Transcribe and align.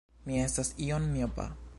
Mi 0.29 0.39
estas 0.43 0.71
iom 0.87 1.05
miopa. 1.11 1.47